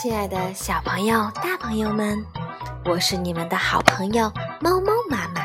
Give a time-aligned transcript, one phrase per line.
[0.00, 2.24] 亲爱的小朋友、大朋友们，
[2.84, 5.44] 我是你们的好朋友猫猫妈妈。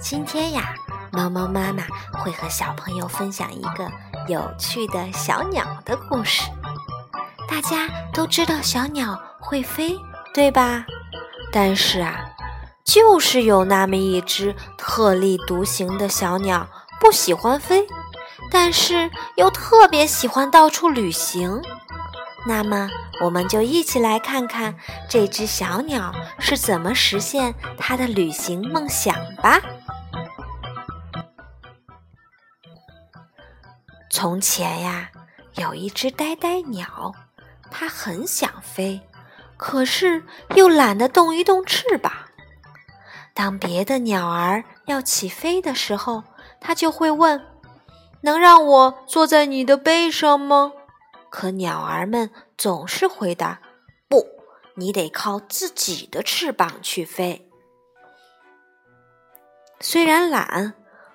[0.00, 0.74] 今天呀，
[1.12, 1.82] 猫猫妈妈
[2.14, 3.86] 会和小朋友分享一个
[4.28, 6.50] 有趣的小鸟的故事。
[7.46, 9.94] 大家都知道小鸟会飞，
[10.32, 10.86] 对吧？
[11.52, 12.30] 但是啊，
[12.82, 16.66] 就是有那么一只特立独行的小鸟，
[16.98, 17.86] 不喜欢飞，
[18.50, 21.60] 但是又特别喜欢到处旅行。
[22.48, 22.88] 那么，
[23.20, 24.76] 我们就一起来看看
[25.08, 29.60] 这只小鸟是怎么实现它的旅行梦想吧。
[34.08, 35.10] 从前呀，
[35.56, 37.12] 有一只呆呆鸟，
[37.70, 39.00] 它很想飞，
[39.56, 42.12] 可是又懒得动一动翅膀。
[43.34, 46.22] 当别的鸟儿要起飞的时候，
[46.60, 47.44] 它就会问
[48.22, 50.72] ：“能让我坐在你的背上吗？”
[51.36, 53.60] 可鸟儿们总是回答
[54.08, 54.26] ：“不，
[54.76, 57.50] 你得靠自己的翅膀去飞。”
[59.78, 60.72] 虽然懒，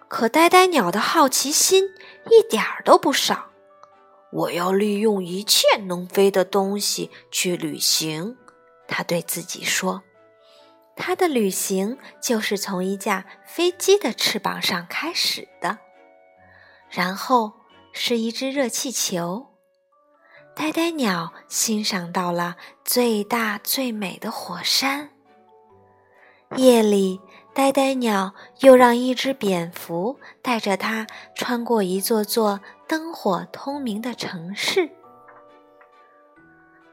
[0.08, 1.86] 可呆呆鸟的好奇心
[2.30, 3.50] 一点儿都不少。
[4.32, 8.38] 我要利用一切能飞的东西去旅行，
[8.88, 10.04] 他对自己说。
[10.96, 15.80] 他的旅行就是从一架飞机的翅膀上开始的，
[16.92, 17.54] 然后
[17.92, 19.48] 是一只热气球。
[20.62, 25.10] 呆呆鸟欣赏到了最大最美的火山。
[26.56, 27.20] 夜里，
[27.52, 34.92] 呆呆鸟又让一只蝙蝠带着它穿过一座座灯火通明的城市。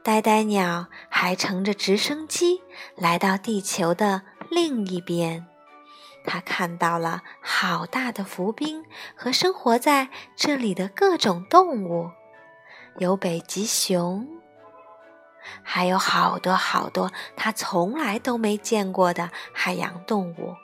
[0.01, 2.63] 呆呆鸟还乘着直升机
[2.95, 5.45] 来到地球的另一边，
[6.25, 8.83] 它看到了好大的浮冰
[9.15, 12.09] 和生活在这里的各种动物。
[12.99, 14.27] 有北极熊，
[15.63, 20.55] 还有好多好多他从来都没见过的海洋动物。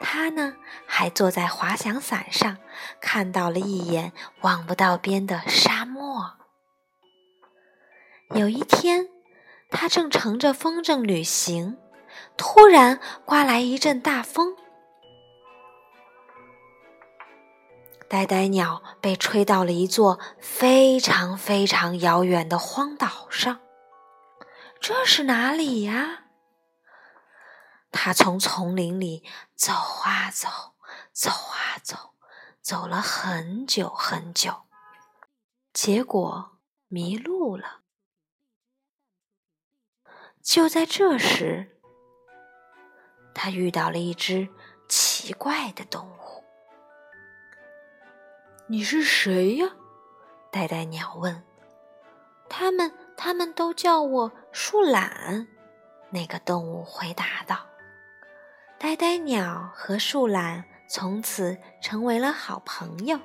[0.00, 0.54] 他呢，
[0.86, 2.58] 还坐在滑翔伞上，
[3.00, 4.12] 看到了一眼
[4.42, 6.34] 望不到边的沙漠。
[8.34, 9.08] 有一天，
[9.70, 11.78] 他正乘着风筝旅行，
[12.36, 14.54] 突然刮来一阵大风。
[18.08, 23.60] 呆呆鸟被吹到了一座非常非常遥远的荒岛上。
[24.80, 26.24] 这是哪里呀？
[27.90, 30.48] 它从丛林里走啊走，
[31.12, 32.14] 走啊走，
[32.60, 34.64] 走了很久很久，
[35.72, 37.80] 结果迷路了。
[40.42, 41.80] 就在这时，
[43.34, 44.48] 它遇到了一只
[44.88, 46.43] 奇怪的动物。
[48.66, 49.68] 你是谁呀？
[50.50, 51.42] 呆呆鸟问。
[52.48, 55.46] 他们，他们都叫我树懒。
[56.08, 57.66] 那个动物回答道。
[58.78, 63.20] 呆呆鸟和树懒从此成为了好朋友。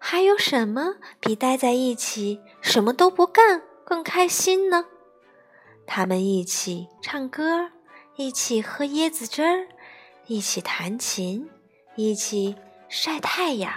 [0.00, 4.86] 还有什么比待在一起什么都不干更开心呢？
[5.86, 7.70] 他们一起唱歌，
[8.16, 9.68] 一起喝椰子汁儿，
[10.26, 11.48] 一起弹琴，
[11.94, 12.56] 一起
[12.88, 13.72] 晒太阳。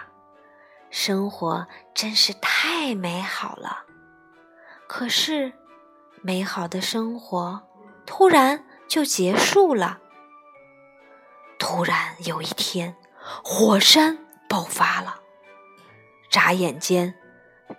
[0.95, 1.65] 生活
[1.95, 3.85] 真是太美好了，
[4.85, 5.51] 可是，
[6.21, 7.63] 美好的生活
[8.05, 9.97] 突然就结束了。
[11.57, 12.95] 突然有一天，
[13.43, 15.15] 火山爆发了，
[16.29, 17.15] 眨眼间，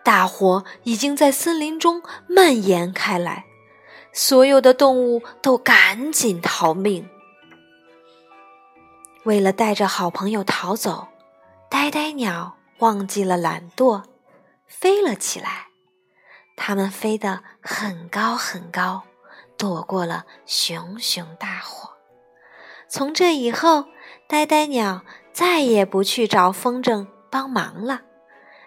[0.03, 3.45] 大火已经在森林中蔓延开来，
[4.13, 7.09] 所有的动物都赶紧逃命。
[9.23, 11.07] 为了带着好朋友逃走，
[11.71, 12.57] 呆呆鸟。
[12.79, 14.05] 忘记了懒惰，
[14.67, 15.69] 飞了起来。
[16.57, 19.03] 它们飞得很高很高，
[19.57, 21.91] 躲过了熊熊大火。
[22.89, 23.87] 从这以后，
[24.29, 28.03] 呆呆鸟再也不去找风筝帮忙了，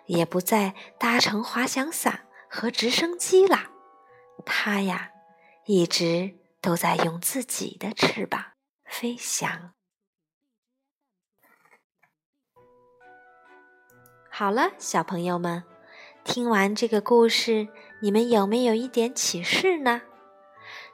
[0.06, 3.72] 也不再搭乘滑翔伞和直升机了。
[4.46, 5.12] 它呀，
[5.66, 8.44] 一直都在用自己的翅膀
[8.86, 9.74] 飞翔。
[14.40, 15.64] 好了，小朋友们，
[16.24, 17.68] 听完这个故事，
[18.02, 20.04] 你们有没有一点启示呢？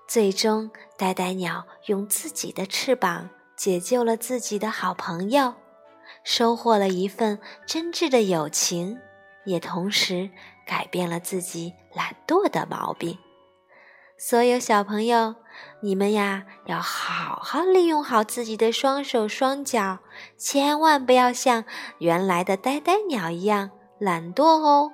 [0.07, 5.55] 最终，呆呆鸟用自己的翅膀解救了自己的好朋友，
[6.23, 8.97] 收获了一份真挚的友情，
[9.43, 10.29] 也同时
[10.65, 13.17] 改变了自己懒惰的毛病。
[14.17, 15.35] 所有小朋友，
[15.81, 19.99] 你们呀，要好好利用好自己的双手双脚，
[20.37, 21.65] 千万不要像
[21.99, 24.93] 原来的呆呆鸟一样懒惰哦。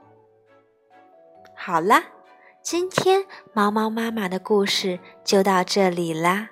[1.55, 2.03] 好啦，
[2.61, 6.49] 今天猫猫妈妈的故事就到这里啦。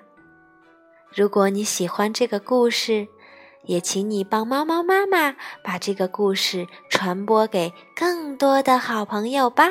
[1.14, 3.08] 如果你喜欢这个故事，
[3.64, 5.34] 也请你帮猫猫妈妈
[5.64, 9.68] 把这个故事传播给更多的好朋友吧。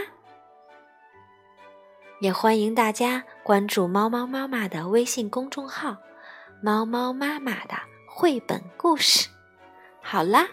[2.20, 5.98] 也欢迎大家关注猫猫妈妈的微信公众号
[6.62, 7.76] “猫猫妈妈的
[8.08, 9.30] 绘本故事”。
[10.02, 10.48] 好啦，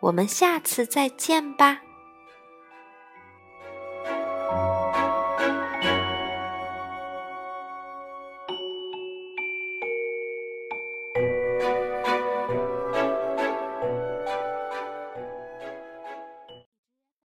[0.00, 1.80] 我们下次再见吧。